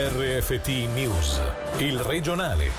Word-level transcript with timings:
RFT 0.00 0.68
News, 0.94 1.40
il 1.78 1.98
regionale. 1.98 2.70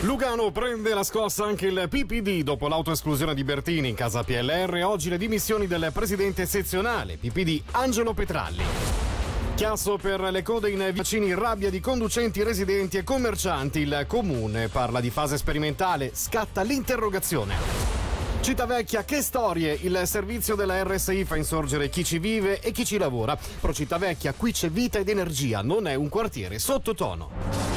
Lugano 0.00 0.50
prende 0.50 0.92
la 0.92 1.02
scossa 1.02 1.46
anche 1.46 1.68
il 1.68 1.86
PPD 1.88 2.42
dopo 2.42 2.68
l'autoesclusione 2.68 3.34
di 3.34 3.44
Bertini 3.44 3.88
in 3.88 3.94
casa 3.94 4.22
PLR. 4.22 4.82
Oggi 4.84 5.08
le 5.08 5.16
dimissioni 5.16 5.66
del 5.66 5.88
presidente 5.90 6.44
sezionale 6.44 7.16
PPD 7.16 7.62
Angelo 7.70 8.12
Petralli. 8.12 8.64
Chiasso 9.54 9.96
per 9.96 10.20
le 10.20 10.42
code 10.42 10.68
in 10.68 10.86
vicini, 10.92 11.32
rabbia 11.32 11.70
di 11.70 11.80
conducenti, 11.80 12.42
residenti 12.42 12.98
e 12.98 13.04
commercianti. 13.04 13.78
Il 13.78 14.04
comune 14.06 14.68
parla 14.68 15.00
di 15.00 15.08
fase 15.08 15.38
sperimentale, 15.38 16.10
scatta 16.12 16.60
l'interrogazione. 16.60 18.03
Civitavecchia, 18.44 19.04
che 19.04 19.22
storie! 19.22 19.72
Il 19.72 20.02
servizio 20.04 20.54
della 20.54 20.82
RSI 20.84 21.24
fa 21.24 21.36
insorgere 21.36 21.88
chi 21.88 22.04
ci 22.04 22.18
vive 22.18 22.60
e 22.60 22.72
chi 22.72 22.84
ci 22.84 22.98
lavora. 22.98 23.38
Pro 23.58 23.72
Civitavecchia, 23.72 24.34
qui 24.34 24.52
c'è 24.52 24.68
vita 24.68 24.98
ed 24.98 25.08
energia, 25.08 25.62
non 25.62 25.86
è 25.86 25.94
un 25.94 26.10
quartiere 26.10 26.58
sottotono. 26.58 27.73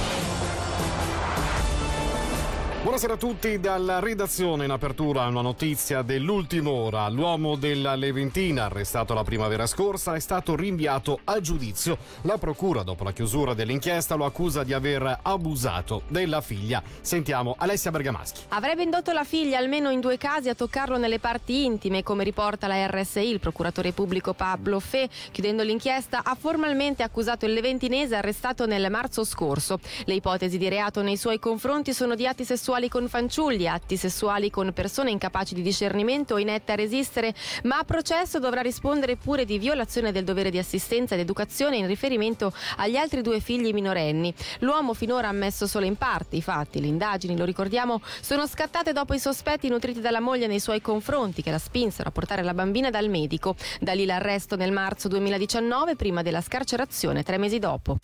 Buonasera 2.87 3.15
a 3.15 3.17
tutti 3.17 3.59
dalla 3.59 3.99
redazione 3.99 4.63
in 4.63 4.71
apertura 4.71 5.27
una 5.27 5.41
notizia 5.41 6.03
dell'ultima 6.03 6.69
ora. 6.69 7.09
L'uomo 7.09 7.57
della 7.57 7.95
Leventina, 7.95 8.63
arrestato 8.63 9.13
la 9.13 9.25
primavera 9.25 9.65
scorsa, 9.65 10.15
è 10.15 10.21
stato 10.21 10.55
rinviato 10.55 11.19
a 11.25 11.41
giudizio. 11.41 11.97
La 12.21 12.37
procura, 12.37 12.83
dopo 12.83 13.03
la 13.03 13.11
chiusura 13.11 13.53
dell'inchiesta, 13.53 14.15
lo 14.15 14.23
accusa 14.23 14.63
di 14.63 14.71
aver 14.71 15.19
abusato 15.21 16.03
della 16.07 16.39
figlia. 16.39 16.81
Sentiamo 17.01 17.55
Alessia 17.57 17.91
Bergamaschi. 17.91 18.43
Avrebbe 18.47 18.83
indotto 18.83 19.11
la 19.11 19.25
figlia 19.25 19.57
almeno 19.57 19.89
in 19.89 19.99
due 19.99 20.17
casi 20.17 20.47
a 20.47 20.55
toccarlo 20.55 20.97
nelle 20.97 21.19
parti 21.19 21.65
intime, 21.65 22.03
come 22.03 22.23
riporta 22.23 22.67
la 22.67 22.87
RSI. 22.87 23.27
Il 23.27 23.41
procuratore 23.41 23.91
pubblico 23.91 24.33
Pablo 24.33 24.79
Fe, 24.79 25.09
chiudendo 25.33 25.61
l'inchiesta, 25.61 26.21
ha 26.23 26.35
formalmente 26.35 27.03
accusato 27.03 27.45
il 27.45 27.51
leventinese 27.51 28.15
arrestato 28.15 28.65
nel 28.65 28.89
marzo 28.89 29.25
scorso. 29.25 29.77
Le 30.05 30.13
ipotesi 30.13 30.57
di 30.57 30.69
reato 30.69 31.01
nei 31.01 31.17
suoi 31.17 31.37
confronti 31.37 31.93
sono 31.93 32.15
di 32.15 32.25
atti 32.25 32.45
sessuali 32.45 32.75
sessuali 32.77 32.89
con 32.89 33.07
fanciulli, 33.09 33.67
atti 33.67 33.97
sessuali 33.97 34.49
con 34.51 34.71
persone 34.71 35.09
incapaci 35.09 35.55
di 35.55 35.63
discernimento 35.63 36.35
o 36.35 36.37
inette 36.37 36.73
a 36.73 36.75
resistere, 36.75 37.33
ma 37.63 37.79
a 37.79 37.83
processo 37.83 38.37
dovrà 38.37 38.61
rispondere 38.61 39.15
pure 39.15 39.45
di 39.45 39.57
violazione 39.57 40.11
del 40.11 40.23
dovere 40.23 40.51
di 40.51 40.59
assistenza 40.59 41.15
ed 41.15 41.21
educazione 41.21 41.77
in 41.77 41.87
riferimento 41.87 42.53
agli 42.77 42.95
altri 42.95 43.21
due 43.21 43.39
figli 43.39 43.73
minorenni. 43.73 44.31
L'uomo 44.59 44.93
finora 44.93 45.27
ha 45.27 45.31
ammesso 45.31 45.65
solo 45.65 45.85
in 45.85 45.95
parte 45.95 46.35
i 46.35 46.41
fatti. 46.43 46.79
Le 46.79 46.87
indagini, 46.87 47.35
lo 47.35 47.45
ricordiamo, 47.45 47.99
sono 48.21 48.45
scattate 48.45 48.93
dopo 48.93 49.15
i 49.15 49.19
sospetti 49.19 49.69
nutriti 49.69 49.99
dalla 49.99 50.19
moglie 50.19 50.45
nei 50.45 50.59
suoi 50.59 50.81
confronti 50.81 51.41
che 51.41 51.49
la 51.49 51.59
spinsero 51.59 52.09
a 52.09 52.11
portare 52.11 52.43
la 52.43 52.53
bambina 52.53 52.91
dal 52.91 53.09
medico. 53.09 53.55
Da 53.79 53.93
lì 53.93 54.05
l'arresto 54.05 54.55
nel 54.55 54.71
marzo 54.71 55.07
2019 55.07 55.95
prima 55.95 56.21
della 56.21 56.41
scarcerazione 56.41 57.23
tre 57.23 57.37
mesi 57.37 57.57
dopo. 57.57 57.97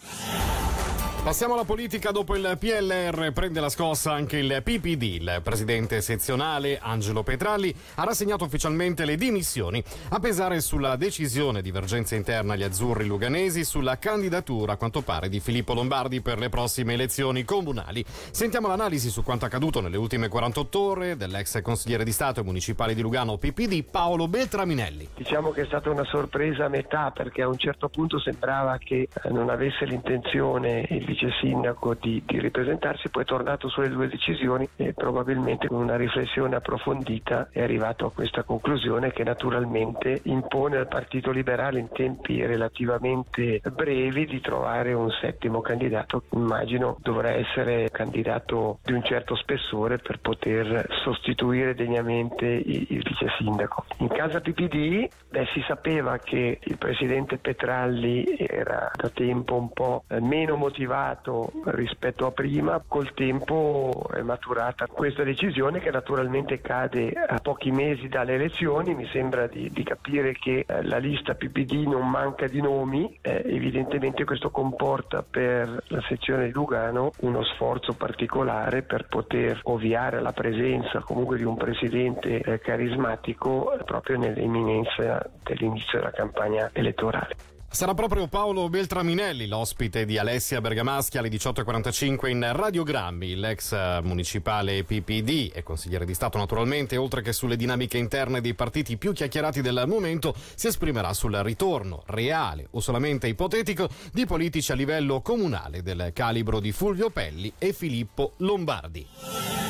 Passiamo 1.24 1.54
alla 1.54 1.64
politica. 1.64 2.12
Dopo 2.12 2.36
il 2.36 2.58
PLR 2.60 3.32
prende 3.32 3.62
la 3.62 3.70
scossa 3.70 4.12
anche 4.12 4.40
il 4.40 4.60
PPD. 4.62 5.04
Il 5.04 5.40
presidente 5.42 6.02
sezionale 6.02 6.80
Angelo 6.82 7.24
Petralli 7.24 7.74
ha 7.96 8.04
rassegnato 8.04 8.44
ufficialmente 8.44 9.06
le 9.06 9.16
dimissioni 9.16 9.82
a 10.10 10.20
pesare 10.20 10.60
sulla 10.60 10.98
decisione 10.98 11.62
divergenza 11.62 12.16
interna 12.16 12.54
agli 12.54 12.64
azzurri 12.64 13.06
luganesi 13.06 13.64
sulla 13.64 13.98
candidatura 13.98 14.74
a 14.74 14.76
quanto 14.76 15.02
pare 15.02 15.30
di 15.30 15.40
Filippo 15.40 15.74
Lombardi 15.74 16.20
per 16.20 16.40
le 16.40 16.50
prossime 16.50 16.92
elezioni 16.92 17.46
comunali. 17.46 18.04
Sentiamo 18.06 18.68
l'analisi 18.68 19.10
su 19.10 19.24
quanto 19.24 19.46
accaduto 19.46 19.80
nelle 19.80 19.96
ultime 19.96 20.28
48 20.28 20.80
ore 20.82 21.16
dell'ex 21.16 21.62
consigliere 21.62 22.04
di 22.04 22.12
Stato 22.12 22.42
e 22.42 22.44
municipale 22.44 22.94
di 22.94 23.02
Lugano 23.02 23.38
PPD 23.38 23.86
Paolo 23.90 24.28
Beltraminelli. 24.28 25.08
Diciamo 25.16 25.52
che 25.52 25.62
è 25.62 25.66
stata 25.66 25.90
una 25.90 26.04
sorpresa 26.04 26.66
a 26.66 26.70
metà 26.70 27.12
perché 27.12 27.44
a 27.44 27.48
un 27.48 27.58
certo 27.58 27.88
punto 27.88 28.20
sembrava 28.20 28.78
che 28.78 29.08
eh, 29.08 29.30
non 29.30 29.50
avesse 29.50 29.86
l'intenzione 29.86 30.86
il 30.90 31.13
vice 31.14 31.32
sindaco 31.40 31.94
di, 31.94 32.24
di, 32.26 32.40
ripresentarsi, 32.40 33.10
poi 33.10 33.22
è 33.22 33.26
tornato 33.26 33.70
sulle 33.70 33.90
due 33.90 34.08
decisioni 34.08 34.68
e 34.76 34.94
probabilmente 34.94 35.68
con 35.68 35.82
una 35.82 35.96
riflessione 35.96 36.56
approfondita 36.56 37.50
è 37.52 37.62
arrivato 37.62 38.08
a 38.08 38.12
questa 38.12 38.44
conclusione 38.44 39.12
che 39.12 39.24
naturalmente 39.24 40.20
impone 40.24 40.78
al 40.78 40.88
Partito 40.88 41.32
Liberale 41.32 41.80
in 41.80 41.90
tempi 41.92 42.44
relativamente 42.44 43.62
brevi 43.72 44.26
di 44.26 44.42
trovare 44.42 44.94
un 44.94 45.10
settimo 45.22 45.62
candidato. 45.62 46.24
Immagino 46.32 46.98
dovrà 47.02 47.30
essere 47.30 47.90
candidato 47.92 48.80
di 48.84 48.94
un 48.94 49.04
certo 49.04 49.36
spessore 49.36 49.98
per 49.98 50.20
poter 50.20 50.88
sostituire 51.04 51.76
degnamente 51.76 52.46
il, 52.46 53.04
vice 53.04 53.28
sindaco. 53.38 53.86
In 54.00 54.08
casa 54.08 54.42
PPD 54.42 55.08
beh, 55.30 55.48
si 55.54 55.64
sapeva 55.68 56.18
che 56.18 56.60
il 56.62 56.78
presidente 56.78 57.38
Petralli 57.38 58.36
era 58.38 58.90
da 58.96 59.10
tempo 59.10 59.56
un 59.56 59.72
po' 59.72 60.04
meno 60.20 60.56
motivato 60.56 61.03
cambiato 61.04 61.52
rispetto 61.66 62.26
a 62.26 62.32
prima, 62.32 62.82
col 62.88 63.14
tempo 63.14 64.08
è 64.14 64.22
maturata 64.22 64.88
questa 64.88 65.24
decisione 65.24 65.80
che 65.80 65.92
naturalmente 65.92 66.62
cade 66.62 67.12
a 67.12 67.40
pochi 67.40 67.72
mesi 67.72 68.08
dalle 68.08 68.34
elezioni, 68.34 68.96
mi 68.96 69.08
sembra 69.12 69.48
di, 69.48 69.70
di 69.70 69.84
capire 69.84 70.34
che 70.34 70.66
eh, 70.66 70.84
la 70.84 70.98
lista 70.98 71.36
PPD 71.36 71.88
non 71.88 72.10
manca 72.10 72.48
di 72.48 72.62
nomi, 72.62 73.18
eh, 73.22 73.42
evidentemente 73.46 74.24
questo 74.24 74.50
comporta 74.50 75.24
per 75.24 75.84
la 75.88 76.02
sezione 76.08 76.46
di 76.46 76.52
Lugano 76.52 77.12
uno 77.22 77.44
sforzo 77.44 77.94
particolare 77.94 78.84
per 78.84 79.08
poter 79.08 79.60
ovviare 79.64 80.18
alla 80.18 80.32
presenza 80.32 81.00
comunque 81.00 81.38
di 81.38 81.44
un 81.44 81.58
presidente 81.58 82.40
eh, 82.40 82.60
carismatico 82.60 83.78
proprio 83.86 84.18
nell'imminenza 84.18 85.30
dell'inizio 85.44 86.00
della 86.00 86.12
campagna 86.12 86.70
elettorale. 86.74 87.53
Sarà 87.74 87.96
proprio 87.96 88.28
Paolo 88.28 88.70
Beltraminelli 88.70 89.48
l'ospite 89.48 90.06
di 90.06 90.20
Alessia 90.20 90.62
Bergamaschi 90.62 91.18
alle 91.18 91.30
18.45 91.30 92.30
in 92.30 92.48
Radiogrammi, 92.54 93.36
l'ex 93.36 94.00
municipale 94.04 94.84
PPD 94.84 95.50
e 95.52 95.64
consigliere 95.64 96.06
di 96.06 96.14
Stato 96.14 96.38
naturalmente, 96.38 96.98
oltre 96.98 97.24
che 97.24 97.34
sulle 97.34 97.56
dinamiche 97.56 97.98
interne 97.98 98.42
dei 98.42 98.54
partiti 98.54 98.96
più 98.98 99.12
chiacchierati 99.12 99.62
del 99.62 99.86
momento, 99.88 100.36
si 100.54 100.68
esprimerà 100.68 101.14
sul 101.14 101.34
ritorno 101.38 102.04
reale 102.06 102.68
o 102.70 102.80
solamente 102.80 103.28
ipotetico 103.28 103.90
di 104.12 104.28
politici 104.28 104.72
a 104.72 104.76
livello 104.76 105.22
comunale 105.22 105.82
del 105.82 106.12
calibro 106.14 106.60
di 106.60 106.72
Fulvio 106.72 107.10
Pelli 107.10 107.52
e 107.58 107.74
Filippo 107.74 108.34
Lombardi. 108.38 109.63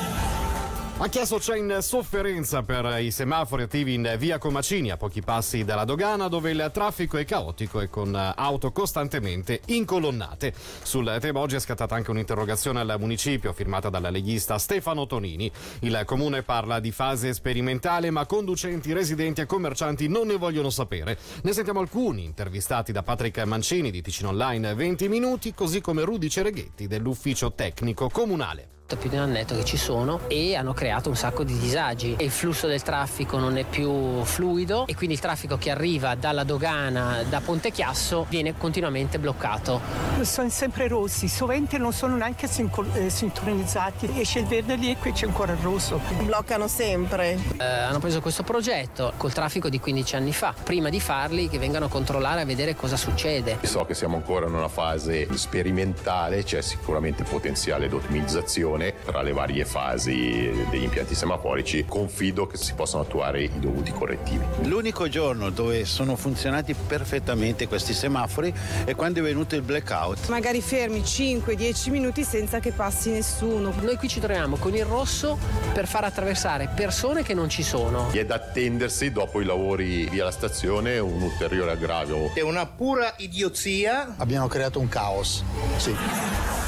A 0.98 1.08
Chiasso 1.08 1.38
c'è 1.38 1.56
in 1.56 1.78
sofferenza 1.80 2.62
per 2.62 3.00
i 3.00 3.10
semafori 3.10 3.64
attivi 3.64 3.94
in 3.94 4.14
via 4.16 4.38
Comacini, 4.38 4.92
a 4.92 4.96
pochi 4.96 5.22
passi 5.22 5.64
dalla 5.64 5.84
dogana, 5.84 6.28
dove 6.28 6.52
il 6.52 6.70
traffico 6.72 7.16
è 7.18 7.24
caotico 7.24 7.80
e 7.80 7.90
con 7.90 8.14
auto 8.14 8.70
costantemente 8.70 9.60
incolonnate. 9.66 10.54
Sul 10.82 11.18
tema 11.20 11.40
oggi 11.40 11.56
è 11.56 11.58
scattata 11.58 11.96
anche 11.96 12.12
un'interrogazione 12.12 12.78
al 12.78 12.94
municipio 13.00 13.52
firmata 13.52 13.90
dal 13.90 14.06
leghista 14.08 14.56
Stefano 14.56 15.06
Tonini. 15.06 15.50
Il 15.80 16.00
comune 16.06 16.42
parla 16.42 16.78
di 16.78 16.92
fase 16.92 17.34
sperimentale, 17.34 18.10
ma 18.10 18.24
conducenti, 18.24 18.92
residenti 18.92 19.40
e 19.40 19.46
commercianti 19.46 20.06
non 20.06 20.28
ne 20.28 20.36
vogliono 20.36 20.70
sapere. 20.70 21.18
Ne 21.42 21.52
sentiamo 21.52 21.80
alcuni 21.80 22.24
intervistati 22.24 22.92
da 22.92 23.02
Patrick 23.02 23.42
Mancini 23.42 23.90
di 23.90 24.00
Ticino 24.00 24.28
Online 24.28 24.74
20 24.74 25.08
minuti, 25.08 25.54
così 25.54 25.80
come 25.80 26.04
Rudy 26.04 26.28
Cereghetti 26.28 26.86
dell'ufficio 26.86 27.52
tecnico 27.52 28.08
comunale 28.08 28.73
più 28.96 29.08
di 29.08 29.16
un 29.16 29.22
annetto 29.22 29.56
che 29.56 29.64
ci 29.64 29.78
sono 29.78 30.20
e 30.28 30.54
hanno 30.54 30.74
creato 30.74 31.08
un 31.08 31.16
sacco 31.16 31.42
di 31.42 31.58
disagi. 31.58 32.16
Il 32.18 32.30
flusso 32.30 32.66
del 32.66 32.82
traffico 32.82 33.38
non 33.38 33.56
è 33.56 33.64
più 33.64 34.22
fluido 34.24 34.86
e 34.86 34.94
quindi 34.94 35.14
il 35.14 35.20
traffico 35.20 35.56
che 35.56 35.70
arriva 35.70 36.14
dalla 36.14 36.44
dogana 36.44 37.22
da 37.28 37.40
Ponte 37.40 37.70
Chiasso 37.70 38.26
viene 38.28 38.56
continuamente 38.56 39.18
bloccato. 39.18 39.80
Sono 40.20 40.50
sempre 40.50 40.86
rossi, 40.86 41.28
sovente 41.28 41.78
non 41.78 41.92
sono 41.92 42.16
neanche 42.16 42.46
eh, 42.46 43.10
sintonizzati. 43.10 44.20
Esce 44.20 44.40
il 44.40 44.46
verde 44.46 44.76
lì 44.76 44.90
e 44.90 44.96
qui 44.98 45.12
c'è 45.12 45.26
ancora 45.26 45.52
il 45.52 45.58
rosso. 45.58 45.98
Bloccano 46.22 46.68
sempre. 46.68 47.38
Eh, 47.58 47.64
hanno 47.64 47.98
preso 48.00 48.20
questo 48.20 48.42
progetto 48.42 49.14
col 49.16 49.32
traffico 49.32 49.70
di 49.70 49.80
15 49.80 50.16
anni 50.16 50.32
fa, 50.34 50.54
prima 50.62 50.90
di 50.90 51.00
farli 51.00 51.48
che 51.48 51.58
vengano 51.58 51.86
a 51.86 51.88
controllare 51.88 52.42
a 52.42 52.44
vedere 52.44 52.76
cosa 52.76 52.96
succede. 52.96 53.58
So 53.62 53.86
che 53.86 53.94
siamo 53.94 54.16
ancora 54.16 54.46
in 54.46 54.52
una 54.52 54.68
fase 54.68 55.26
sperimentale, 55.36 56.44
c'è 56.44 56.60
sicuramente 56.60 57.24
potenziale 57.24 57.88
di 57.88 57.94
ottimizzazione 57.94 58.73
tra 59.04 59.22
le 59.22 59.32
varie 59.32 59.64
fasi 59.64 60.50
degli 60.70 60.82
impianti 60.82 61.14
semaforici, 61.14 61.84
confido 61.86 62.46
che 62.46 62.56
si 62.56 62.74
possano 62.74 63.02
attuare 63.02 63.42
i 63.42 63.50
dovuti 63.58 63.92
correttivi. 63.92 64.44
L'unico 64.62 65.08
giorno 65.08 65.50
dove 65.50 65.84
sono 65.84 66.16
funzionati 66.16 66.74
perfettamente 66.74 67.68
questi 67.68 67.92
semafori 67.94 68.52
è 68.84 68.94
quando 68.94 69.20
è 69.20 69.22
venuto 69.22 69.54
il 69.54 69.62
blackout. 69.62 70.28
Magari 70.28 70.60
fermi 70.60 71.00
5-10 71.00 71.90
minuti 71.90 72.24
senza 72.24 72.58
che 72.58 72.72
passi 72.72 73.10
nessuno. 73.10 73.72
Noi 73.80 73.96
qui 73.96 74.08
ci 74.08 74.20
troviamo 74.20 74.56
con 74.56 74.74
il 74.74 74.84
rosso 74.84 75.38
per 75.72 75.86
far 75.86 76.04
attraversare 76.04 76.68
persone 76.74 77.22
che 77.22 77.34
non 77.34 77.48
ci 77.48 77.62
sono. 77.62 78.10
È 78.10 78.24
da 78.24 78.34
attendersi 78.34 79.10
dopo 79.12 79.40
i 79.40 79.44
lavori 79.44 80.08
via 80.08 80.24
la 80.24 80.30
stazione 80.30 80.98
un 80.98 81.22
ulteriore 81.22 81.72
aggravio. 81.72 82.32
È 82.34 82.40
una 82.40 82.66
pura 82.66 83.14
idiozia. 83.18 84.14
Abbiamo 84.16 84.46
creato 84.46 84.80
un 84.80 84.88
caos. 84.88 85.44
Sì. 85.76 86.63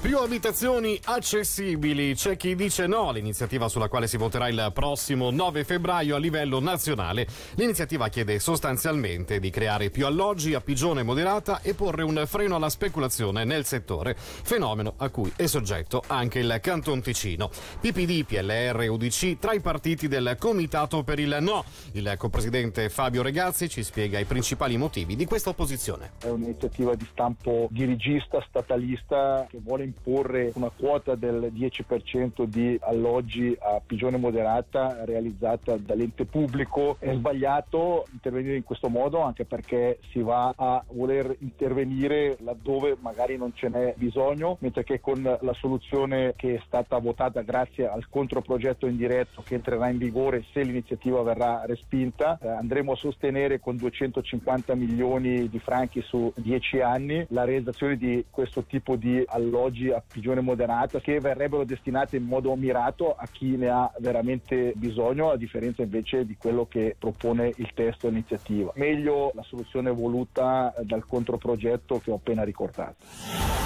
Più 0.00 0.16
abitazioni 0.16 0.96
accessibili. 1.06 2.14
C'è 2.14 2.36
chi 2.36 2.54
dice 2.54 2.86
no 2.86 3.08
all'iniziativa 3.08 3.68
sulla 3.68 3.88
quale 3.88 4.06
si 4.06 4.16
voterà 4.16 4.46
il 4.46 4.70
prossimo 4.72 5.32
9 5.32 5.64
febbraio 5.64 6.14
a 6.14 6.20
livello 6.20 6.60
nazionale. 6.60 7.26
L'iniziativa 7.56 8.06
chiede 8.08 8.38
sostanzialmente 8.38 9.40
di 9.40 9.50
creare 9.50 9.90
più 9.90 10.06
alloggi 10.06 10.54
a 10.54 10.60
pigione 10.60 11.02
moderata 11.02 11.62
e 11.62 11.74
porre 11.74 12.04
un 12.04 12.22
freno 12.26 12.54
alla 12.54 12.68
speculazione 12.68 13.42
nel 13.42 13.64
settore, 13.64 14.14
fenomeno 14.16 14.94
a 14.98 15.08
cui 15.08 15.32
è 15.34 15.46
soggetto 15.46 16.04
anche 16.06 16.38
il 16.38 16.58
Canton 16.62 17.02
Ticino. 17.02 17.50
PPD, 17.80 18.24
PLR 18.24 18.88
UDC 18.88 19.40
tra 19.40 19.52
i 19.52 19.60
partiti 19.60 20.06
del 20.06 20.36
Comitato 20.38 21.02
per 21.02 21.18
il 21.18 21.38
No. 21.40 21.64
Il 21.94 22.14
copresidente 22.16 22.88
Fabio 22.88 23.22
Regazzi 23.22 23.68
ci 23.68 23.82
spiega 23.82 24.20
i 24.20 24.24
principali 24.26 24.76
motivi 24.76 25.16
di 25.16 25.24
questa 25.24 25.50
opposizione. 25.50 26.12
È 26.20 26.28
un'iniziativa 26.28 26.94
di 26.94 27.06
stampo 27.10 27.66
dirigista, 27.72 28.40
statalista, 28.48 29.44
che 29.50 29.58
vuole 29.60 29.86
imporre 29.88 30.52
una 30.54 30.70
quota 30.70 31.14
del 31.14 31.50
10% 31.54 32.44
di 32.44 32.78
alloggi 32.80 33.56
a 33.58 33.80
pigione 33.84 34.16
moderata 34.16 35.04
realizzata 35.04 35.76
dall'ente 35.76 36.24
pubblico. 36.24 36.96
È 36.98 37.12
sbagliato 37.14 38.06
intervenire 38.12 38.56
in 38.56 38.64
questo 38.64 38.88
modo 38.88 39.20
anche 39.20 39.44
perché 39.44 39.98
si 40.10 40.20
va 40.20 40.52
a 40.56 40.84
voler 40.92 41.34
intervenire 41.40 42.36
laddove 42.40 42.96
magari 43.00 43.36
non 43.36 43.52
ce 43.54 43.68
n'è 43.68 43.94
bisogno, 43.96 44.56
mentre 44.60 44.84
che 44.84 45.00
con 45.00 45.22
la 45.22 45.52
soluzione 45.54 46.34
che 46.36 46.56
è 46.56 46.62
stata 46.66 46.98
votata 46.98 47.42
grazie 47.42 47.88
al 47.88 48.08
controprogetto 48.08 48.86
indiretto 48.86 49.42
che 49.42 49.54
entrerà 49.54 49.88
in 49.88 49.98
vigore 49.98 50.44
se 50.52 50.62
l'iniziativa 50.62 51.22
verrà 51.22 51.64
respinta, 51.66 52.38
eh, 52.40 52.48
andremo 52.48 52.92
a 52.92 52.96
sostenere 52.96 53.60
con 53.60 53.76
250 53.76 54.74
milioni 54.74 55.48
di 55.48 55.58
franchi 55.58 56.02
su 56.02 56.32
10 56.36 56.80
anni 56.80 57.26
la 57.30 57.44
realizzazione 57.44 57.96
di 57.96 58.24
questo 58.30 58.64
tipo 58.64 58.96
di 58.96 59.22
alloggi 59.26 59.77
oggi 59.78 59.90
a 59.90 60.02
pigione 60.06 60.40
moderata 60.40 60.98
che 60.98 61.20
verrebbero 61.20 61.64
destinate 61.64 62.16
in 62.16 62.24
modo 62.24 62.54
mirato 62.56 63.14
a 63.14 63.26
chi 63.30 63.56
ne 63.56 63.68
ha 63.68 63.90
veramente 63.98 64.72
bisogno, 64.74 65.30
a 65.30 65.36
differenza 65.36 65.82
invece 65.82 66.26
di 66.26 66.36
quello 66.36 66.66
che 66.66 66.96
propone 66.98 67.52
il 67.56 67.70
testo 67.74 68.08
iniziativa. 68.08 68.72
Meglio 68.74 69.30
la 69.34 69.42
soluzione 69.42 69.90
voluta 69.90 70.74
dal 70.82 71.06
controprogetto 71.06 72.00
che 72.00 72.10
ho 72.10 72.16
appena 72.16 72.42
ricordato. 72.42 73.57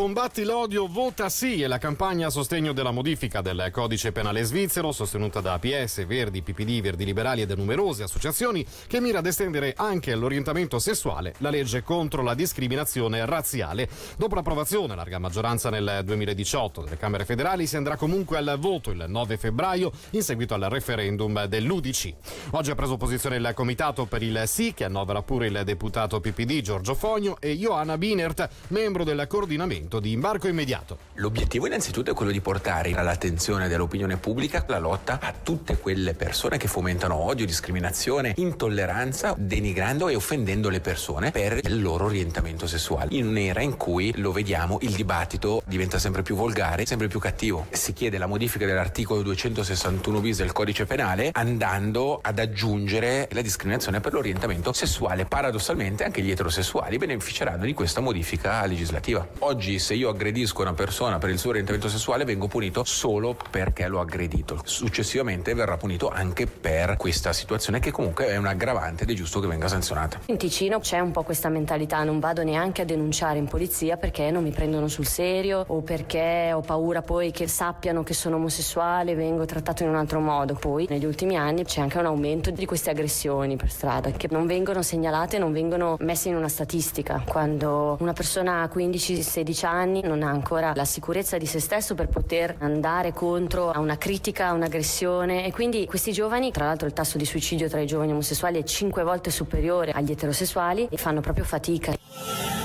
Combatti 0.00 0.44
l'odio, 0.44 0.86
vota 0.86 1.28
sì 1.28 1.60
è 1.60 1.66
la 1.66 1.76
campagna 1.76 2.28
a 2.28 2.30
sostegno 2.30 2.72
della 2.72 2.90
modifica 2.90 3.42
del 3.42 3.68
codice 3.70 4.12
penale 4.12 4.42
svizzero 4.44 4.92
sostenuta 4.92 5.42
da 5.42 5.52
APS, 5.52 6.06
Verdi, 6.06 6.40
PPD, 6.40 6.80
Verdi 6.80 7.04
Liberali 7.04 7.42
e 7.42 7.46
da 7.46 7.54
numerose 7.54 8.04
associazioni 8.04 8.64
che 8.86 8.98
mira 8.98 9.18
ad 9.18 9.26
estendere 9.26 9.74
anche 9.76 10.12
all'orientamento 10.12 10.78
sessuale 10.78 11.34
la 11.40 11.50
legge 11.50 11.82
contro 11.82 12.22
la 12.22 12.32
discriminazione 12.32 13.26
razziale. 13.26 13.90
Dopo 14.16 14.36
l'approvazione 14.36 14.94
a 14.94 14.96
larga 14.96 15.18
maggioranza 15.18 15.68
nel 15.68 16.00
2018 16.02 16.80
delle 16.80 16.96
Camere 16.96 17.26
federali 17.26 17.66
si 17.66 17.76
andrà 17.76 17.96
comunque 17.96 18.38
al 18.38 18.56
voto 18.58 18.92
il 18.92 19.04
9 19.06 19.36
febbraio 19.36 19.92
in 20.12 20.22
seguito 20.22 20.54
al 20.54 20.62
referendum 20.62 21.44
dell'UDC. 21.44 22.14
Oggi 22.52 22.70
ha 22.70 22.74
preso 22.74 22.96
posizione 22.96 23.36
il 23.36 23.52
comitato 23.54 24.06
per 24.06 24.22
il 24.22 24.44
sì 24.46 24.72
che 24.72 24.84
annovera 24.84 25.20
pure 25.20 25.48
il 25.48 25.60
deputato 25.62 26.20
PPD 26.20 26.62
Giorgio 26.62 26.94
Fogno 26.94 27.36
e 27.38 27.54
Johanna 27.58 27.98
Binert, 27.98 28.48
membro 28.68 29.04
del 29.04 29.26
coordinamento 29.28 29.88
di 29.98 30.12
imbarco 30.12 30.46
immediato. 30.46 30.98
L'obiettivo 31.14 31.66
innanzitutto 31.66 32.10
è 32.10 32.14
quello 32.14 32.30
di 32.30 32.40
portare 32.40 32.92
all'attenzione 32.92 33.66
dell'opinione 33.66 34.18
pubblica 34.18 34.64
la 34.68 34.78
lotta 34.78 35.18
a 35.20 35.32
tutte 35.32 35.78
quelle 35.78 36.14
persone 36.14 36.58
che 36.58 36.68
fomentano 36.68 37.16
odio, 37.16 37.46
discriminazione, 37.46 38.34
intolleranza, 38.36 39.34
denigrando 39.36 40.08
e 40.08 40.14
offendendo 40.14 40.68
le 40.68 40.80
persone 40.80 41.30
per 41.30 41.58
il 41.62 41.82
loro 41.82 42.04
orientamento 42.04 42.66
sessuale. 42.66 43.14
In 43.14 43.26
un'era 43.26 43.62
in 43.62 43.76
cui 43.76 44.12
lo 44.16 44.32
vediamo, 44.32 44.78
il 44.82 44.92
dibattito 44.92 45.62
diventa 45.66 45.98
sempre 45.98 46.22
più 46.22 46.36
volgare, 46.36 46.86
sempre 46.86 47.08
più 47.08 47.18
cattivo. 47.18 47.66
Si 47.70 47.92
chiede 47.92 48.18
la 48.18 48.26
modifica 48.26 48.66
dell'articolo 48.66 49.22
261 49.22 50.20
bis 50.20 50.36
del 50.38 50.52
codice 50.52 50.84
penale 50.84 51.30
andando 51.32 52.18
ad 52.22 52.38
aggiungere 52.38 53.28
la 53.32 53.40
discriminazione 53.40 54.00
per 54.00 54.12
l'orientamento 54.12 54.72
sessuale. 54.72 55.24
Paradossalmente 55.24 56.04
anche 56.04 56.22
gli 56.22 56.30
eterosessuali 56.30 56.98
beneficeranno 56.98 57.64
di 57.64 57.74
questa 57.74 58.00
modifica 58.00 58.64
legislativa. 58.66 59.26
Oggi 59.40 59.69
oggi 59.70 59.78
se 59.78 59.94
io 59.94 60.08
aggredisco 60.08 60.62
una 60.62 60.74
persona 60.74 61.18
per 61.18 61.30
il 61.30 61.38
suo 61.38 61.50
orientamento 61.50 61.88
sessuale 61.88 62.24
vengo 62.24 62.48
punito 62.48 62.82
solo 62.84 63.36
perché 63.50 63.86
l'ho 63.86 64.00
aggredito. 64.00 64.60
Successivamente 64.64 65.54
verrà 65.54 65.76
punito 65.76 66.08
anche 66.08 66.46
per 66.46 66.96
questa 66.96 67.32
situazione 67.32 67.78
che 67.78 67.92
comunque 67.92 68.26
è 68.26 68.36
un 68.36 68.46
aggravante 68.46 69.04
ed 69.04 69.10
è 69.10 69.12
giusto 69.12 69.38
che 69.38 69.46
venga 69.46 69.68
sanzionata. 69.68 70.20
In 70.26 70.38
Ticino 70.38 70.80
c'è 70.80 70.98
un 70.98 71.12
po' 71.12 71.22
questa 71.22 71.48
mentalità, 71.48 72.02
non 72.02 72.18
vado 72.18 72.42
neanche 72.42 72.82
a 72.82 72.84
denunciare 72.84 73.38
in 73.38 73.46
polizia 73.46 73.96
perché 73.96 74.30
non 74.30 74.42
mi 74.42 74.50
prendono 74.50 74.88
sul 74.88 75.06
serio 75.06 75.64
o 75.68 75.82
perché 75.82 76.50
ho 76.52 76.60
paura 76.60 77.02
poi 77.02 77.30
che 77.30 77.46
sappiano 77.46 78.02
che 78.02 78.14
sono 78.14 78.36
omosessuale, 78.36 79.14
vengo 79.14 79.44
trattato 79.44 79.84
in 79.84 79.90
un 79.90 79.96
altro 79.96 80.18
modo. 80.20 80.54
Poi 80.54 80.86
negli 80.88 81.04
ultimi 81.04 81.36
anni 81.36 81.64
c'è 81.64 81.80
anche 81.80 81.98
un 81.98 82.06
aumento 82.06 82.50
di 82.50 82.66
queste 82.66 82.90
aggressioni 82.90 83.56
per 83.56 83.70
strada 83.70 84.10
che 84.10 84.26
non 84.30 84.46
vengono 84.46 84.82
segnalate, 84.82 85.38
non 85.38 85.52
vengono 85.52 85.96
messe 86.00 86.28
in 86.28 86.36
una 86.36 86.48
statistica. 86.48 87.22
Quando 87.26 87.96
una 88.00 88.12
persona 88.12 88.62
ha 88.62 88.70
15-16 88.72 89.59
16 89.60 89.66
anni 89.66 90.00
non 90.02 90.22
ha 90.22 90.30
ancora 90.30 90.72
la 90.74 90.86
sicurezza 90.86 91.36
di 91.36 91.44
se 91.44 91.60
stesso 91.60 91.94
per 91.94 92.08
poter 92.08 92.56
andare 92.60 93.12
contro 93.12 93.70
a 93.70 93.78
una 93.78 93.98
critica, 93.98 94.48
a 94.48 94.52
un'aggressione 94.52 95.44
e 95.44 95.52
quindi 95.52 95.84
questi 95.86 96.12
giovani, 96.12 96.50
tra 96.50 96.64
l'altro 96.64 96.86
il 96.86 96.94
tasso 96.94 97.18
di 97.18 97.26
suicidio 97.26 97.68
tra 97.68 97.80
i 97.80 97.86
giovani 97.86 98.12
omosessuali 98.12 98.58
è 98.58 98.64
5 98.64 99.02
volte 99.02 99.30
superiore 99.30 99.92
agli 99.92 100.12
eterosessuali 100.12 100.88
e 100.90 100.96
fanno 100.96 101.20
proprio 101.20 101.44
fatica. 101.44 102.59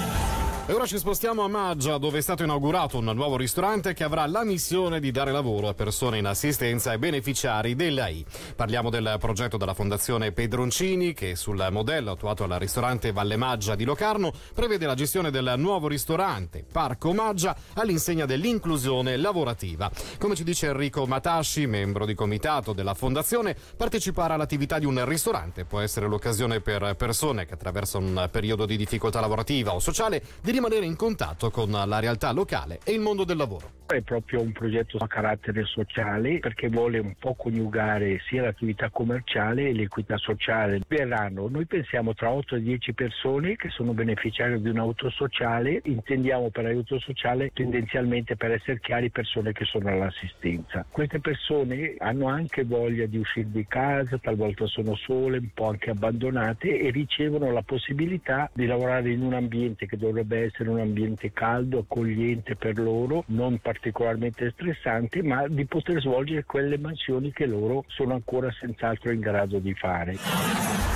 E 0.67 0.73
ora 0.73 0.87
ci 0.87 0.97
spostiamo 0.97 1.43
a 1.43 1.47
Maggia, 1.47 1.99
dove 1.99 2.17
è 2.17 2.21
stato 2.21 2.41
inaugurato 2.41 2.97
un 2.97 3.11
nuovo 3.13 3.37
ristorante 3.37 3.93
che 3.93 4.03
avrà 4.03 4.25
la 4.25 4.43
missione 4.43 4.99
di 4.99 5.11
dare 5.11 5.31
lavoro 5.31 5.67
a 5.67 5.75
persone 5.75 6.17
in 6.17 6.25
assistenza 6.25 6.91
e 6.91 6.97
beneficiari 6.97 7.75
dell'AI. 7.75 8.25
Parliamo 8.55 8.89
del 8.89 9.17
progetto 9.19 9.57
della 9.57 9.75
Fondazione 9.75 10.31
Pedroncini, 10.31 11.13
che 11.13 11.35
sul 11.35 11.67
modello 11.69 12.09
attuato 12.09 12.45
al 12.45 12.57
ristorante 12.57 13.11
Valle 13.11 13.35
Maggia 13.35 13.75
di 13.75 13.83
Locarno 13.83 14.33
prevede 14.55 14.87
la 14.87 14.95
gestione 14.95 15.29
del 15.29 15.53
nuovo 15.57 15.87
ristorante 15.87 16.65
Parco 16.69 17.13
Maggia 17.13 17.55
all'insegna 17.75 18.25
dell'inclusione 18.25 19.17
lavorativa. 19.17 19.91
Come 20.17 20.33
ci 20.33 20.43
dice 20.43 20.65
Enrico 20.65 21.05
Matasci, 21.05 21.67
membro 21.67 22.07
di 22.07 22.15
comitato 22.15 22.73
della 22.73 22.95
Fondazione, 22.95 23.55
partecipare 23.77 24.33
all'attività 24.33 24.79
di 24.79 24.87
un 24.87 25.05
ristorante 25.05 25.63
può 25.63 25.79
essere 25.79 26.07
l'occasione 26.07 26.59
per 26.59 26.95
persone 26.95 27.45
che 27.45 27.53
attraversano 27.53 28.07
un 28.07 28.29
periodo 28.31 28.65
di 28.65 28.77
difficoltà 28.77 29.19
lavorativa 29.19 29.75
o 29.75 29.79
sociale 29.79 30.23
di 30.41 30.53
rimanere 30.55 30.85
in 30.85 30.95
contatto 30.95 31.49
con 31.49 31.69
la 31.69 31.99
realtà 31.99 32.31
locale 32.31 32.79
e 32.85 32.93
il 32.93 33.01
mondo 33.01 33.25
del 33.25 33.35
lavoro. 33.35 33.73
È 33.85 34.01
proprio 34.01 34.41
un 34.41 34.51
progetto 34.51 34.97
a 34.97 35.07
carattere 35.07 35.63
sociale 35.65 36.39
perché 36.39 36.69
vuole 36.69 36.97
un 36.97 37.13
po' 37.19 37.35
coniugare 37.35 38.19
sia 38.27 38.41
l'attività 38.41 38.89
commerciale 38.89 39.67
e 39.67 39.73
l'equità 39.73 40.17
sociale. 40.17 40.81
Verranno, 40.87 41.47
noi 41.49 41.67
pensiamo 41.67 42.15
tra 42.15 42.31
8 42.31 42.55
e 42.55 42.61
10 42.61 42.93
persone 42.93 43.55
che 43.57 43.69
sono 43.69 43.93
beneficiarie 43.93 44.59
di 44.59 44.69
un 44.69 44.79
auto 44.79 45.11
sociale, 45.11 45.81
intendiamo 45.83 46.49
per 46.49 46.65
aiuto 46.65 46.97
sociale 46.99 47.51
tendenzialmente 47.53 48.35
per 48.35 48.53
essere 48.53 48.79
chiari 48.79 49.11
persone 49.11 49.51
che 49.51 49.65
sono 49.65 49.89
all'assistenza. 49.89 50.83
Queste 50.89 51.19
persone 51.19 51.93
hanno 51.99 52.27
anche 52.27 52.63
voglia 52.63 53.05
di 53.05 53.17
uscire 53.17 53.51
di 53.51 53.67
casa, 53.67 54.17
talvolta 54.17 54.65
sono 54.65 54.95
sole, 54.95 55.37
un 55.37 55.49
po' 55.53 55.67
anche 55.67 55.91
abbandonate 55.91 56.79
e 56.79 56.89
ricevono 56.89 57.51
la 57.51 57.61
possibilità 57.61 58.49
di 58.51 58.65
lavorare 58.65 59.11
in 59.11 59.21
un 59.21 59.33
ambiente 59.33 59.85
che 59.85 59.97
dovrebbe 59.97 60.37
essere 60.37 60.44
un 60.69 60.79
ambiente 60.79 61.31
caldo, 61.31 61.79
accogliente 61.79 62.55
per 62.55 62.77
loro, 62.77 63.23
non 63.27 63.59
particolarmente 63.59 64.51
stressante, 64.51 65.23
ma 65.23 65.47
di 65.47 65.65
poter 65.65 66.01
svolgere 66.01 66.43
quelle 66.43 66.77
mansioni 66.77 67.31
che 67.31 67.45
loro 67.45 67.83
sono 67.87 68.13
ancora 68.13 68.51
senz'altro 68.51 69.11
in 69.11 69.19
grado 69.19 69.59
di 69.59 69.73
fare. 69.73 70.94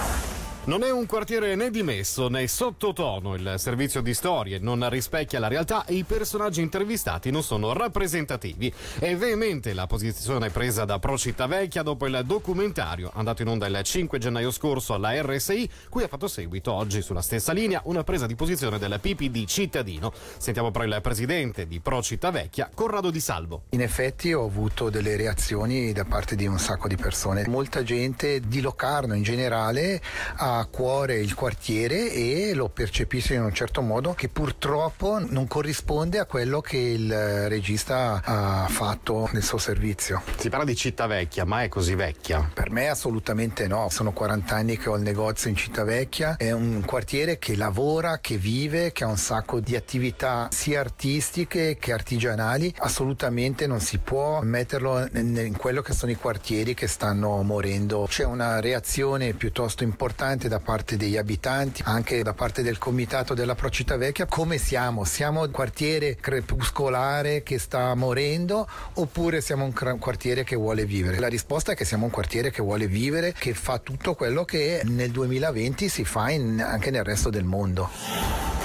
Non 0.70 0.84
è 0.84 0.92
un 0.92 1.08
quartiere 1.08 1.56
né 1.56 1.72
dimesso 1.72 2.28
né 2.28 2.48
sottotono, 2.48 3.34
il 3.34 3.56
servizio 3.58 4.02
di 4.02 4.14
storie 4.14 4.60
non 4.60 4.88
rispecchia 4.88 5.40
la 5.40 5.48
realtà 5.48 5.84
e 5.84 5.96
i 5.96 6.04
personaggi 6.04 6.62
intervistati 6.62 7.32
non 7.32 7.42
sono 7.42 7.74
rappresentativi. 7.74 8.72
È 9.00 9.16
veemente 9.16 9.74
la 9.74 9.88
posizione 9.88 10.52
presa 10.52 10.86
da 10.86 11.00
Pro 11.00 11.18
Città 11.18 11.48
Vecchia 11.48 11.82
dopo 11.82 12.06
il 12.06 12.22
documentario 12.24 13.10
andato 13.16 13.42
in 13.42 13.48
onda 13.48 13.66
il 13.66 13.82
5 13.82 14.20
gennaio 14.20 14.52
scorso 14.52 14.94
alla 14.94 15.20
RSI, 15.20 15.68
cui 15.90 16.04
ha 16.04 16.08
fatto 16.08 16.28
seguito 16.28 16.72
oggi 16.72 17.02
sulla 17.02 17.24
stessa 17.24 17.52
linea 17.52 17.82
una 17.86 18.04
presa 18.04 18.28
di 18.28 18.36
posizione 18.36 18.78
del 18.78 19.00
PPD 19.02 19.46
cittadino. 19.46 20.14
Sentiamo 20.38 20.70
però 20.70 20.84
il 20.84 21.00
presidente 21.02 21.66
di 21.66 21.80
Pro 21.80 22.04
Città 22.04 22.30
Vecchia, 22.30 22.70
Corrado 22.72 23.10
Di 23.10 23.20
Salvo. 23.20 23.64
In 23.72 23.82
effetti 23.82 24.34
ho 24.34 24.46
avuto 24.46 24.92
delle 24.92 25.16
reazioni 25.16 25.94
da 25.94 26.06
parte 26.06 26.36
di 26.36 26.46
un 26.46 26.60
sacco 26.60 26.88
di 26.88 26.96
persone. 26.96 27.48
Molta 27.48 27.82
gente 27.82 28.40
di 28.40 28.62
Locarno 28.62 29.16
in 29.16 29.24
generale 29.24 30.00
ha 30.36 30.58
a 30.60 30.66
cuore 30.66 31.20
il 31.20 31.34
quartiere 31.34 32.12
e 32.12 32.54
lo 32.54 32.70
percepisce 32.70 33.34
in 33.34 33.44
un 33.44 33.54
certo 33.54 33.82
modo 33.82 34.14
che 34.14 34.30
purtroppo 34.30 35.20
non 35.20 35.48
corrisponde 35.48 36.20
a 36.20 36.26
quello 36.26 36.62
che 36.62 36.78
il 36.78 37.48
regista 37.48 38.22
ha 38.24 38.68
fatto 38.70 39.30
nel 39.32 39.44
suo 39.44 39.58
servizio. 39.58 40.22
Si 40.38 40.50
parla 40.50 40.66
di 40.66 40.76
città 40.76 41.08
vecchia, 41.08 41.46
ma 41.46 41.64
è 41.64 41.68
così 41.70 41.96
vecchia? 41.96 42.50
Per 42.54 42.70
me 42.72 42.90
assolutamente 42.90 43.68
no, 43.68 43.90
sono 43.90 44.12
40 44.12 44.56
anni 44.56 44.78
che 44.78 44.90
ho 44.90 44.96
il 44.96 45.02
negozio 45.02 45.50
in 45.50 45.56
città 45.56 45.84
vecchia, 45.84 46.36
è 46.38 46.52
un 46.52 46.84
quartiere 46.86 47.40
che 47.40 47.56
lavora, 47.56 48.20
che 48.20 48.38
vive, 48.38 48.92
che 48.92 49.04
ha 49.04 49.08
un 49.08 49.18
sacco 49.18 49.60
di 49.60 49.76
attività 49.76 50.48
sia 50.52 50.80
artistiche 50.80 51.78
che 51.80 51.94
artigianali, 51.94 52.74
assolutamente 52.78 53.68
non 53.68 53.80
si 53.80 53.98
può 53.98 54.42
metterlo 54.42 55.08
in 55.14 55.56
quello 55.58 55.82
che 55.82 55.94
sono 55.94 56.12
i 56.12 56.16
quartieri 56.16 56.74
che 56.74 56.88
stanno 56.88 57.42
morendo. 57.42 58.06
C'è 58.08 58.26
una 58.26 58.60
reazione 58.60 59.34
piuttosto 59.34 59.84
importante 59.84 60.39
da 60.48 60.60
parte 60.60 60.98
degli 60.98 61.18
abitanti, 61.18 61.82
anche 61.86 62.24
da 62.24 62.34
parte 62.34 62.62
del 62.62 62.78
comitato 62.78 63.34
della 63.34 63.56
Procita 63.56 63.98
Vecchia. 63.98 64.26
Come 64.26 64.58
siamo? 64.58 65.04
Siamo 65.04 65.42
un 65.42 65.52
quartiere 65.52 66.16
crepuscolare 66.16 67.44
che 67.44 67.60
sta 67.60 67.94
morendo 67.96 68.68
oppure 68.94 69.42
siamo 69.42 69.66
un 69.66 69.74
quartiere 70.00 70.44
che 70.44 70.56
vuole 70.56 70.86
vivere? 70.86 71.20
La 71.20 71.28
risposta 71.28 71.74
è 71.74 71.76
che 71.76 71.86
siamo 71.86 72.06
un 72.06 72.12
quartiere 72.12 72.52
che 72.52 72.62
vuole 72.62 72.88
vivere, 72.88 73.34
che 73.34 73.54
fa 73.54 73.80
tutto 73.80 74.16
quello 74.16 74.46
che 74.46 74.82
nel 74.86 75.12
2020 75.12 75.90
si 75.90 76.06
fa 76.06 76.30
in, 76.30 76.62
anche 76.62 76.92
nel 76.92 77.04
resto 77.04 77.30
del 77.30 77.44
mondo. 77.44 78.59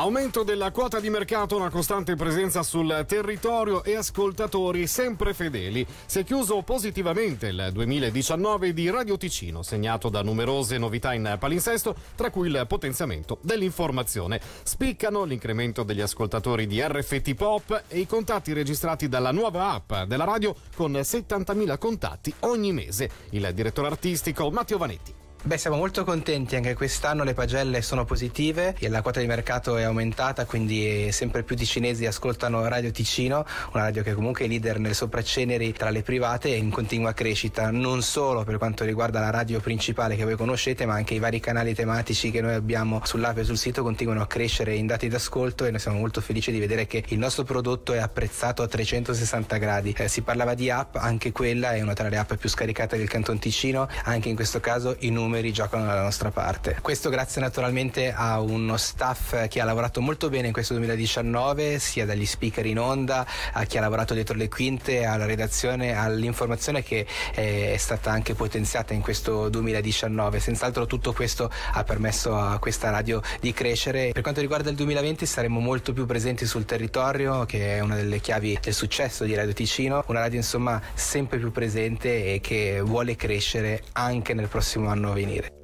Aumento 0.00 0.44
della 0.44 0.70
quota 0.70 0.98
di 0.98 1.10
mercato, 1.10 1.56
una 1.56 1.68
costante 1.68 2.16
presenza 2.16 2.62
sul 2.62 3.04
territorio 3.06 3.84
e 3.84 3.96
ascoltatori 3.96 4.86
sempre 4.86 5.34
fedeli. 5.34 5.86
Si 6.06 6.20
è 6.20 6.24
chiuso 6.24 6.62
positivamente 6.62 7.48
il 7.48 7.68
2019 7.70 8.72
di 8.72 8.88
Radio 8.88 9.18
Ticino, 9.18 9.62
segnato 9.62 10.08
da 10.08 10.22
numerose 10.22 10.78
novità 10.78 11.12
in 11.12 11.36
palinsesto, 11.38 11.94
tra 12.14 12.30
cui 12.30 12.48
il 12.48 12.64
potenziamento 12.66 13.40
dell'informazione. 13.42 14.40
Spiccano 14.62 15.24
l'incremento 15.24 15.82
degli 15.82 16.00
ascoltatori 16.00 16.66
di 16.66 16.80
RFT 16.80 17.34
Pop 17.34 17.82
e 17.86 17.98
i 17.98 18.06
contatti 18.06 18.54
registrati 18.54 19.06
dalla 19.06 19.32
nuova 19.32 19.72
app 19.72 20.06
della 20.08 20.24
radio 20.24 20.54
con 20.74 20.92
70.000 20.92 21.76
contatti 21.76 22.32
ogni 22.40 22.72
mese. 22.72 23.10
Il 23.32 23.46
direttore 23.52 23.88
artistico 23.88 24.50
Matteo 24.50 24.78
Vanetti. 24.78 25.19
Beh, 25.42 25.56
siamo 25.56 25.76
molto 25.76 26.04
contenti, 26.04 26.54
anche 26.54 26.74
quest'anno 26.74 27.24
le 27.24 27.32
pagelle 27.32 27.80
sono 27.80 28.04
positive 28.04 28.74
e 28.78 28.90
la 28.90 29.00
quota 29.00 29.20
di 29.20 29.26
mercato 29.26 29.78
è 29.78 29.84
aumentata, 29.84 30.44
quindi 30.44 31.10
sempre 31.12 31.44
più 31.44 31.56
di 31.56 31.64
cinesi 31.64 32.04
ascoltano 32.04 32.68
Radio 32.68 32.90
Ticino, 32.90 33.46
una 33.72 33.84
radio 33.84 34.02
che 34.02 34.12
comunque 34.12 34.44
è 34.44 34.48
leader 34.48 34.78
nel 34.78 34.94
sopracceneri 34.94 35.72
tra 35.72 35.88
le 35.88 36.02
private 36.02 36.50
e 36.50 36.56
in 36.56 36.70
continua 36.70 37.14
crescita, 37.14 37.70
non 37.70 38.02
solo 38.02 38.44
per 38.44 38.58
quanto 38.58 38.84
riguarda 38.84 39.18
la 39.18 39.30
radio 39.30 39.60
principale 39.60 40.14
che 40.14 40.24
voi 40.24 40.36
conoscete, 40.36 40.84
ma 40.84 40.92
anche 40.92 41.14
i 41.14 41.18
vari 41.18 41.40
canali 41.40 41.72
tematici 41.72 42.30
che 42.30 42.42
noi 42.42 42.52
abbiamo 42.52 43.00
sull'app 43.02 43.38
e 43.38 43.44
sul 43.44 43.56
sito 43.56 43.82
continuano 43.82 44.20
a 44.20 44.26
crescere 44.26 44.74
in 44.74 44.86
dati 44.86 45.08
d'ascolto 45.08 45.64
e 45.64 45.70
noi 45.70 45.80
siamo 45.80 46.00
molto 46.00 46.20
felici 46.20 46.52
di 46.52 46.58
vedere 46.58 46.86
che 46.86 47.02
il 47.08 47.18
nostro 47.18 47.44
prodotto 47.44 47.94
è 47.94 47.98
apprezzato 47.98 48.60
a 48.60 48.68
360 48.68 49.56
gradi. 49.56 49.94
Eh, 49.96 50.06
si 50.06 50.20
parlava 50.20 50.52
di 50.52 50.68
app, 50.68 50.96
anche 50.96 51.32
quella 51.32 51.72
è 51.72 51.80
una 51.80 51.94
tra 51.94 52.10
le 52.10 52.18
app 52.18 52.34
più 52.34 52.50
scaricate 52.50 52.98
del 52.98 53.08
Canton 53.08 53.38
Ticino, 53.38 53.88
anche 54.04 54.28
in 54.28 54.34
questo 54.34 54.60
caso 54.60 54.96
i 54.98 55.08
numeri 55.08 55.28
numeri 55.30 55.52
giocano 55.52 55.86
dalla 55.86 56.02
nostra 56.02 56.32
parte. 56.32 56.78
Questo 56.82 57.08
grazie 57.08 57.40
naturalmente 57.40 58.12
a 58.12 58.40
uno 58.40 58.76
staff 58.76 59.46
che 59.46 59.60
ha 59.60 59.64
lavorato 59.64 60.00
molto 60.00 60.28
bene 60.28 60.48
in 60.48 60.52
questo 60.52 60.74
2019, 60.74 61.78
sia 61.78 62.04
dagli 62.04 62.26
speaker 62.26 62.66
in 62.66 62.80
onda, 62.80 63.24
a 63.52 63.62
chi 63.64 63.78
ha 63.78 63.80
lavorato 63.80 64.12
dietro 64.12 64.36
le 64.36 64.48
quinte, 64.48 65.04
alla 65.04 65.26
redazione, 65.26 65.94
all'informazione 65.96 66.82
che 66.82 67.06
è 67.32 67.76
stata 67.78 68.10
anche 68.10 68.34
potenziata 68.34 68.92
in 68.92 69.02
questo 69.02 69.48
2019. 69.48 70.40
Senz'altro 70.40 70.86
tutto 70.86 71.12
questo 71.12 71.48
ha 71.74 71.84
permesso 71.84 72.36
a 72.36 72.58
questa 72.58 72.90
radio 72.90 73.22
di 73.38 73.52
crescere. 73.52 74.10
Per 74.12 74.22
quanto 74.22 74.40
riguarda 74.40 74.68
il 74.68 74.76
2020 74.76 75.26
saremo 75.26 75.60
molto 75.60 75.92
più 75.92 76.06
presenti 76.06 76.44
sul 76.44 76.64
territorio, 76.64 77.44
che 77.44 77.76
è 77.76 77.80
una 77.80 77.94
delle 77.94 78.18
chiavi 78.18 78.58
del 78.60 78.74
successo 78.74 79.22
di 79.22 79.36
Radio 79.36 79.52
Ticino, 79.52 80.02
una 80.08 80.20
radio 80.20 80.38
insomma 80.38 80.82
sempre 80.94 81.38
più 81.38 81.52
presente 81.52 82.34
e 82.34 82.40
che 82.40 82.80
vuole 82.80 83.14
crescere 83.14 83.84
anche 83.92 84.34
nel 84.34 84.48
prossimo 84.48 84.88
anno 84.88 85.12
venire. 85.24 85.58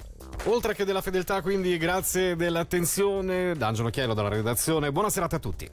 Oltre 0.45 0.73
che 0.73 0.85
della 0.85 1.01
fedeltà, 1.01 1.41
quindi 1.41 1.77
grazie 1.77 2.35
dell'attenzione, 2.35 3.55
D'Angelo 3.55 3.89
Chielo 3.89 4.13
dalla 4.13 4.29
redazione. 4.29 4.91
Buona 4.91 5.09
serata 5.09 5.37
a 5.37 5.39
tutti. 5.39 5.65